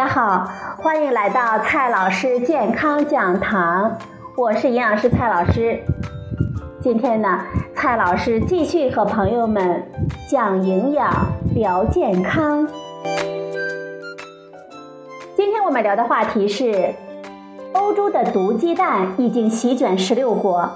[0.00, 3.98] 大家好，欢迎来到蔡老师健康讲堂，
[4.34, 5.78] 我是营养师蔡老师。
[6.80, 7.40] 今天呢，
[7.74, 9.84] 蔡老师继续和朋友们
[10.26, 11.12] 讲营养、
[11.54, 12.66] 聊健康。
[15.36, 16.94] 今天我们聊的话题是：
[17.74, 20.66] 欧洲的毒鸡蛋已经席卷十六国，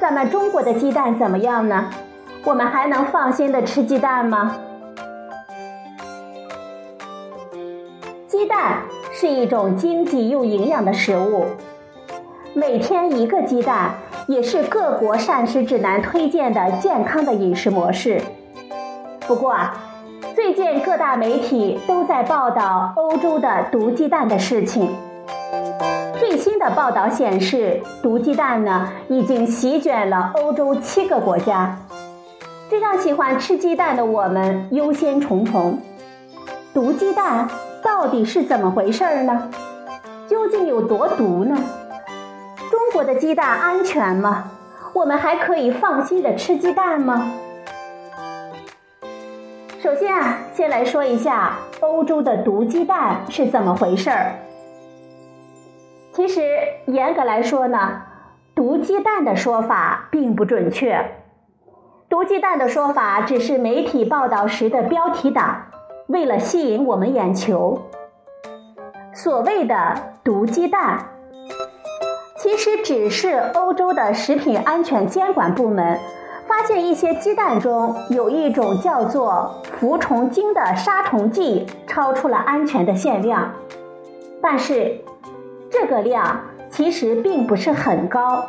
[0.00, 1.90] 咱们中国的鸡蛋怎么样呢？
[2.42, 4.56] 我们还能放心的吃鸡蛋吗？
[8.48, 8.78] 蛋
[9.12, 11.44] 是一种经济又营养的食物，
[12.54, 13.94] 每天一个鸡蛋
[14.26, 18.20] 也是各国膳食指南推荐的健康的饮食模式。
[19.26, 19.76] 不过啊，
[20.34, 24.96] 最近各大媒体都在报道欧洲的毒鸡蛋的事情。
[26.18, 31.76] 最新的报道显示，毒鸡蛋呢已经席卷了欧洲七个国家，
[32.70, 35.74] 这让喜欢吃鸡蛋的我们忧心忡忡。
[36.74, 37.48] 毒鸡蛋。
[37.82, 39.50] 到底是怎么回事儿呢？
[40.26, 41.56] 究竟有多毒呢？
[42.70, 44.50] 中国的鸡蛋安全吗？
[44.94, 47.32] 我们还可以放心的吃鸡蛋吗？
[49.80, 54.32] 首先啊，先来说一下欧洲的毒鸡蛋是怎么回事儿。
[56.12, 56.42] 其实
[56.86, 58.02] 严格来说呢，
[58.54, 61.12] 毒鸡蛋的说法并不准确。
[62.08, 65.62] 毒鸡蛋的说法只是媒体报道时的标题党。
[66.08, 67.78] 为了吸引我们眼球，
[69.12, 71.06] 所谓的毒鸡蛋，
[72.38, 76.00] 其实只是欧洲的食品安全监管部门
[76.46, 83.52] 发现一些鸡蛋中有一种叫做呋虫精的杀虫剂超出了安全的限量，
[84.40, 84.98] 但是
[85.70, 88.46] 这个量其实并不是很高，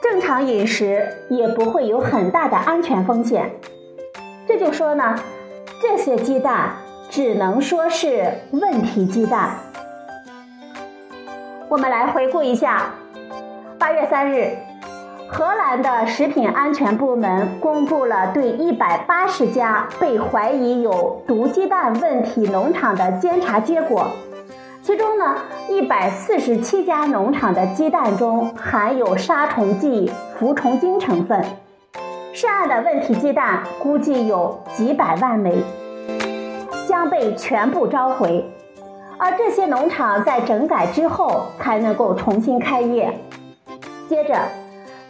[0.00, 3.50] 正常饮食也不会有很大的安全风险。
[4.46, 5.16] 这就说呢。
[5.78, 6.70] 这些鸡蛋
[7.10, 9.50] 只能说是问题鸡蛋。
[11.68, 12.94] 我们来回顾一下：
[13.78, 14.56] 八月三日，
[15.28, 24.06] 荷兰的食品安全部门公布了对一百八十家被怀疑有毒鸡蛋问题农场的监察结果，
[24.82, 25.34] 其中呢，
[25.68, 30.10] 一百四十七家农场的鸡蛋中含有杀虫剂
[30.40, 31.44] 呋虫精成分。
[32.36, 35.54] 涉案的问题鸡蛋估计有几百万枚，
[36.86, 38.44] 将被全部召回，
[39.16, 43.10] 而这些农场在整改之后才能够重新开业。
[44.06, 44.38] 接着，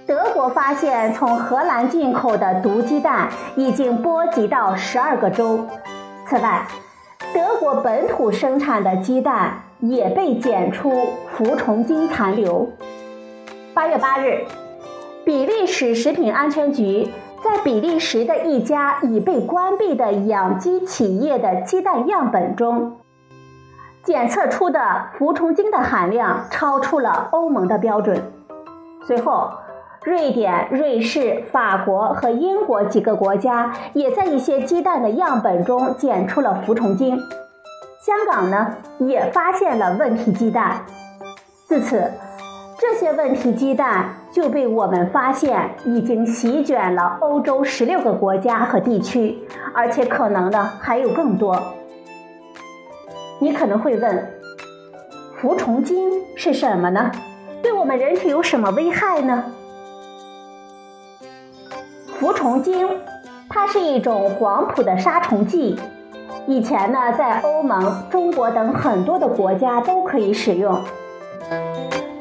[0.06, 5.66] 德国发现从荷兰进口的毒鸡蛋已经波及到十二个州。
[6.28, 6.65] 此外，
[7.34, 12.70] 德国本土生产的鸡蛋也被检出氟虫精残留。
[13.75, 14.44] 八月八日。
[15.26, 17.09] 比利时食品安全局
[17.42, 22.98] 在比利时的一家已被关闭的养鸡企业的鸡蛋样本中，
[24.04, 28.22] 检测出的呋虫精的含量超出了欧盟的标准。
[29.04, 29.50] 随后，
[30.04, 37.19] 瑞典、瑞士、法国和英国几个国家也在一些鸡蛋的样本中检出了呋虫精。
[38.00, 40.84] 香港呢，也发现了问题鸡蛋。
[41.66, 42.12] 自此。
[42.78, 49.38] 这些问题鸡蛋就被我们发现已经席卷了欧洲十六个国家和地区，
[49.72, 51.59] 而且可能呢还有更多。
[53.38, 54.31] 你可能会问，
[55.41, 57.10] 呋虫精是什么呢？
[57.62, 59.44] 对我们人体有什么危害呢？
[62.20, 62.86] 呋虫精，
[63.48, 65.78] 它是一种黄谱的杀虫剂，
[66.47, 70.78] 以前呢在欧盟、中国等很多的国家都可以使用。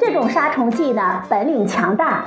[0.05, 2.25] 这种杀虫剂呢，本领强大，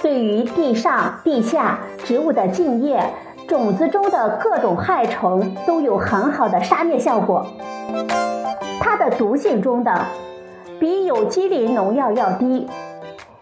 [0.00, 3.02] 对于地上、地下植物的茎叶、
[3.48, 7.44] 种子中的各种害虫都有很好的杀灭效果。
[8.78, 9.92] 它的毒性中等，
[10.78, 12.68] 比有机磷农药要低，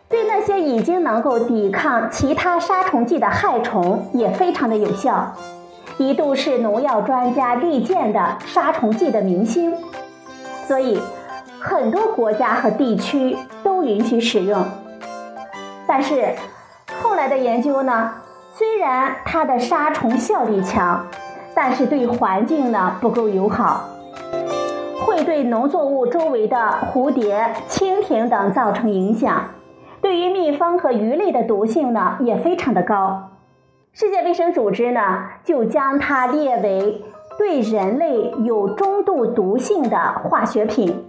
[0.08, 5.30] 对那些已经能够抵抗其他杀虫剂的害虫也非常的有效，
[5.98, 9.74] 一度是农药专家力荐的杀虫剂的明星。
[10.66, 10.98] 所以。
[11.66, 14.62] 很多国家和地区都允许使用，
[15.86, 16.28] 但是
[17.00, 18.12] 后来的研究呢，
[18.52, 21.06] 虽然它的杀虫效力强，
[21.54, 23.88] 但是对环境呢不够友好，
[25.06, 29.48] 会对农作物周围的蝴蝶、蜻蜓等造成影响，
[30.02, 33.30] 对于蜜蜂和鱼类的毒性呢也非常的高。
[33.94, 35.00] 世界卫生组织呢
[35.42, 37.02] 就将它列为
[37.38, 39.96] 对人类有中度毒性的
[40.28, 41.06] 化学品。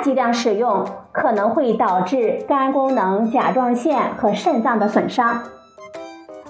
[0.00, 5.42] 剂量使用可能会导致肝功能、甲状腺和肾脏的损伤，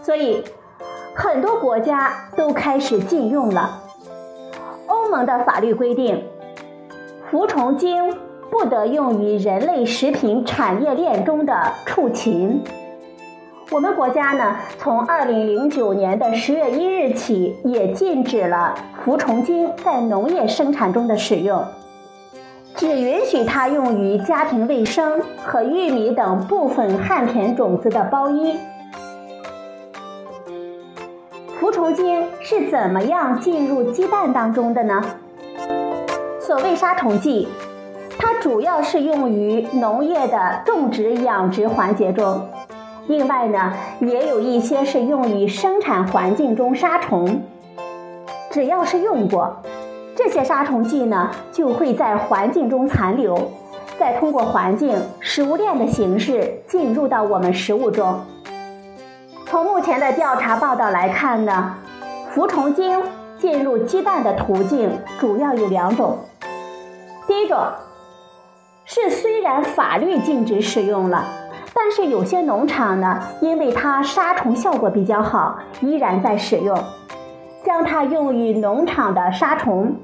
[0.03, 0.45] 所以
[1.15, 3.83] 很多国家都开始禁用了。
[4.87, 6.25] 欧盟的法律规定，
[7.31, 8.17] 服虫精
[8.51, 12.63] 不得用于人类食品产业链中的畜禽。
[13.71, 18.75] 我们国家呢，从二零零九年的十月一日起，也禁止了
[19.05, 21.65] 服虫精在农业生产中的使用，
[22.81, 28.57] 只允许它用于家庭卫生和玉米等部分旱田种子的包衣。
[31.59, 35.05] 服虫精是怎么样进入鸡蛋当中的呢？
[36.41, 37.49] 所谓杀虫剂，
[38.19, 42.49] 它主要是用于农业的种植养殖环节中。
[43.09, 47.43] 另外呢，也有一些是用于生产环境中杀虫。
[48.51, 49.59] 只要是用过
[50.23, 53.51] 这些杀虫剂呢，就会在环境中残留，
[53.99, 58.21] 再通过环境食物链的形式进入到我们食物中。
[59.47, 61.75] 从目前的调查报道来看呢，
[62.33, 63.03] 服虫精
[63.39, 66.19] 进入鸡蛋的途径主要有两种。
[67.27, 67.59] 第一种
[68.85, 71.25] 是虽然法律禁止使用了。
[71.73, 76.77] 但是有些农场呢，因为它杀虫效果比较好，依然在使用，
[77.65, 79.97] 将它用于农场的杀虫。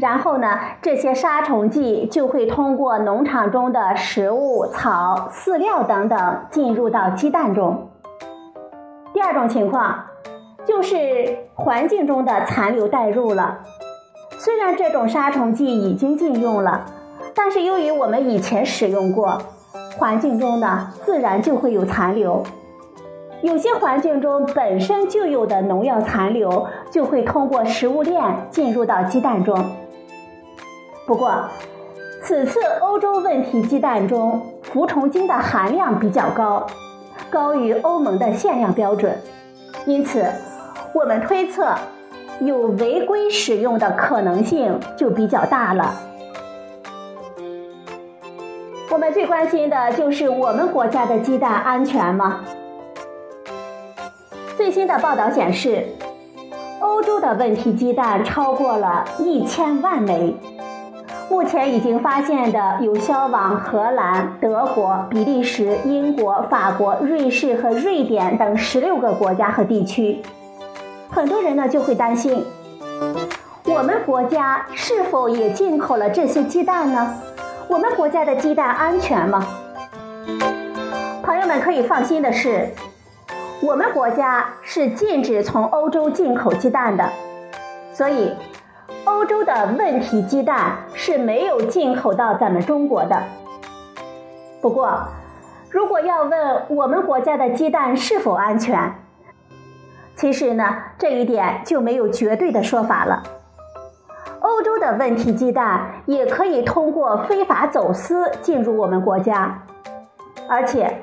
[0.00, 7.90] 然后呢，这些杀虫剂就会通过农场中的食物、草、饲料等等进入到鸡蛋中。
[9.12, 10.06] 第二种情况
[10.64, 13.58] 就是环境中的残留带入了，
[14.38, 16.86] 虽然这种杀虫剂已经禁用了，
[17.34, 19.38] 但是由于我们以前使用过。
[19.98, 22.42] 环境中呢，自然就会有残留。
[23.42, 29.62] 有些环境中本身就有的农药残留，就会通过食物链进入到鸡蛋中。
[31.10, 31.34] 不过，
[32.22, 36.64] 此次欧洲问题鸡蛋中服虫精的含量比较高，
[37.28, 39.18] 高于欧盟的限量标准，
[39.86, 40.24] 因此
[40.94, 41.74] 我们推测
[42.38, 45.96] 有违规使用的可能性就比较大了。
[48.88, 52.44] 我们最关心的就是我们国家的鸡蛋安全吗？
[54.56, 55.88] 最新的报道显示，
[56.78, 60.36] 欧洲的问题鸡蛋超过了一千万枚。
[61.30, 70.20] 目前已经发现的有销往荷兰、德国、比利时、英国、法国、瑞士和瑞典等十六个国家和地区。
[71.08, 72.44] 很多人呢就会担心，
[73.64, 77.14] 我们国家是否也进口了这些鸡蛋呢？
[77.68, 79.46] 我们国家的鸡蛋安全吗？
[81.22, 82.68] 朋友们可以放心的是，
[83.62, 87.08] 我们国家是禁止从欧洲进口鸡蛋的，
[87.92, 88.32] 所以
[89.10, 93.20] 欧洲的问题鸡蛋是没有进口到咱们中国的。
[94.62, 94.98] 不过，
[95.68, 98.94] 如果要问我们国家的鸡蛋是否安全，
[100.14, 100.64] 其实呢，
[100.96, 103.22] 这一点就没有绝对的说法了。
[104.38, 109.62] 欧洲的问题鸡蛋也可以通过非法走私进入我们国家，
[110.48, 111.02] 而且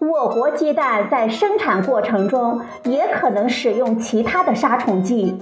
[0.00, 5.38] 我国鸡蛋在生产过程中也可能使用其他的杀虫剂。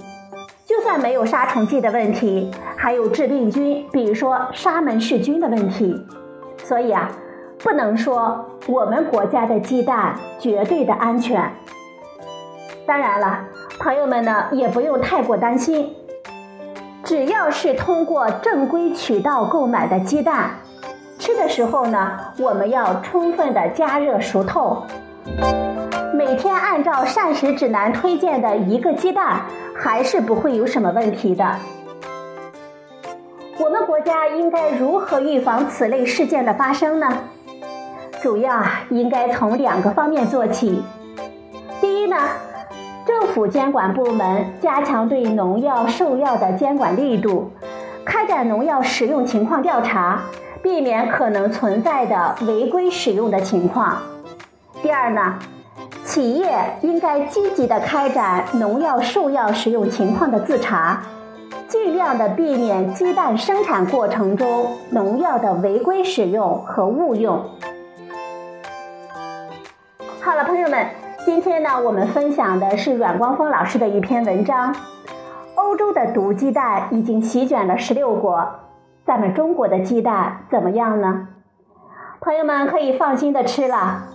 [0.71, 6.01] 就算没有杀虫剂的问题，还有致病菌，比如说沙门氏菌的问题。
[6.63, 7.11] 所以啊，
[7.59, 11.51] 不能说我们国家的鸡蛋绝对的安全。
[12.87, 13.41] 当然了，
[13.81, 15.93] 朋友们呢也不用太过担心。
[17.03, 20.51] 只要是通过正规渠道购买的鸡蛋，
[21.19, 24.85] 吃的时候呢，我们要充分的加热熟透。
[26.23, 29.41] 每天按照膳食指南推荐的一个鸡蛋，
[29.75, 31.55] 还是不会有什么问题的。
[33.57, 37.07] 我们国家应该如何预防此类事件的发生呢？
[38.21, 40.83] 主要应该从两个方面做起。
[41.81, 42.17] 第一呢。
[43.03, 47.51] 政府监管部门加强对农药、兽药的监管力度，
[48.05, 50.21] 开展农药使用情况调查，
[50.61, 53.97] 避免可能存在的违规使用的情况。
[54.83, 55.39] 第二呢，
[56.11, 61.01] 企业应该积极的开展农药、兽药使用情况的自查，
[61.69, 67.41] 尽量的避免鸡蛋生产过程中农药的违规使用和误用。
[70.19, 70.85] 好了，朋友们。
[71.23, 74.75] 今天呢，我们分享的是阮光峰老师的一篇文章。
[75.55, 78.45] 欧洲的毒鸡蛋已经席卷了十六国，
[79.05, 81.29] 咱们中国的鸡蛋怎么样呢？
[82.19, 84.07] 朋友们可以放心的吃了。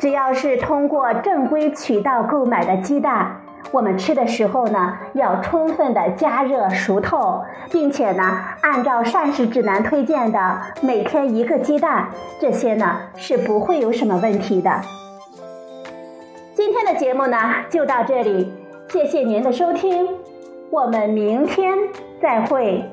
[0.00, 3.36] 只要是通过正规渠道购买的鸡蛋，
[3.70, 12.08] 我们吃的时候呢，要充分的加热熟透，并且呢，按照膳食指南推荐的每天一个鸡蛋，
[12.40, 14.80] 这些呢是不会有什么问题的。
[16.54, 17.36] 今天的节目呢
[17.68, 18.50] 就到这里，
[18.88, 20.08] 谢谢您的收听，
[20.70, 21.76] 我们明天
[22.22, 22.90] 再会。